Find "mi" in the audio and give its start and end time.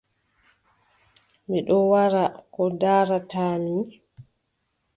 1.47-1.57, 3.63-3.73